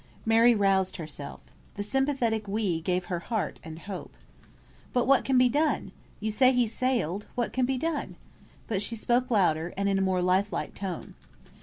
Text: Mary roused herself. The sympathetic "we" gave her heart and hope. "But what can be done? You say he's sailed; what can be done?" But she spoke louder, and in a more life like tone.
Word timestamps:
Mary 0.25 0.55
roused 0.55 0.95
herself. 0.97 1.43
The 1.75 1.83
sympathetic 1.83 2.47
"we" 2.47 2.81
gave 2.81 3.05
her 3.05 3.19
heart 3.19 3.59
and 3.63 3.77
hope. 3.77 4.17
"But 4.93 5.05
what 5.05 5.23
can 5.23 5.37
be 5.37 5.47
done? 5.47 5.91
You 6.19 6.31
say 6.31 6.51
he's 6.51 6.73
sailed; 6.73 7.27
what 7.35 7.53
can 7.53 7.67
be 7.67 7.77
done?" 7.77 8.15
But 8.67 8.81
she 8.81 8.95
spoke 8.95 9.29
louder, 9.29 9.75
and 9.77 9.87
in 9.87 9.99
a 9.99 10.01
more 10.01 10.23
life 10.23 10.51
like 10.51 10.73
tone. 10.73 11.13